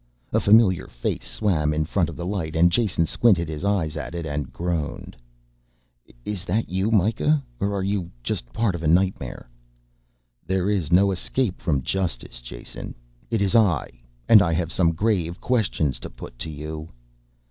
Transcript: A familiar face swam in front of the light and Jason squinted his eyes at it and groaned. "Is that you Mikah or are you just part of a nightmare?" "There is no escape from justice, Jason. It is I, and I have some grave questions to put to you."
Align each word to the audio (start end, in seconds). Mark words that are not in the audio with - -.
A 0.33 0.39
familiar 0.39 0.87
face 0.87 1.25
swam 1.29 1.75
in 1.75 1.85
front 1.85 2.09
of 2.09 2.15
the 2.15 2.25
light 2.25 2.55
and 2.55 2.71
Jason 2.71 3.05
squinted 3.05 3.47
his 3.47 3.63
eyes 3.63 3.95
at 3.95 4.15
it 4.15 4.25
and 4.25 4.51
groaned. 4.51 5.15
"Is 6.25 6.43
that 6.45 6.69
you 6.71 6.89
Mikah 6.89 7.43
or 7.59 7.75
are 7.75 7.83
you 7.83 8.09
just 8.23 8.51
part 8.51 8.73
of 8.73 8.81
a 8.81 8.87
nightmare?" 8.87 9.47
"There 10.43 10.71
is 10.71 10.91
no 10.91 11.11
escape 11.11 11.61
from 11.61 11.83
justice, 11.83 12.41
Jason. 12.41 12.95
It 13.29 13.43
is 13.43 13.55
I, 13.55 13.89
and 14.27 14.41
I 14.41 14.53
have 14.53 14.71
some 14.71 14.93
grave 14.93 15.39
questions 15.39 15.99
to 15.99 16.09
put 16.09 16.39
to 16.39 16.49
you." 16.49 16.89